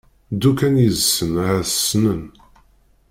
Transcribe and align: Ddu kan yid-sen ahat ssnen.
Ddu 0.33 0.51
kan 0.59 0.75
yid-sen 0.83 1.33
ahat 1.41 1.69
ssnen. 1.73 2.21